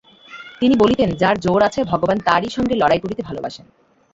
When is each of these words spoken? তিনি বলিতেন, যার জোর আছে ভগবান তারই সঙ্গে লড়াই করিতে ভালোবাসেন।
তিনি 0.61 0.75
বলিতেন, 0.75 1.09
যার 1.15 1.35
জোর 1.39 1.61
আছে 1.63 1.79
ভগবান 1.83 2.17
তারই 2.19 2.49
সঙ্গে 2.49 2.75
লড়াই 2.75 2.99
করিতে 2.99 3.21
ভালোবাসেন। 3.23 3.65